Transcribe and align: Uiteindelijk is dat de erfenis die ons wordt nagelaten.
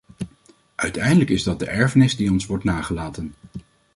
Uiteindelijk 0.75 1.29
is 1.29 1.43
dat 1.43 1.59
de 1.59 1.65
erfenis 1.65 2.15
die 2.15 2.31
ons 2.31 2.45
wordt 2.45 2.63
nagelaten. 2.63 3.33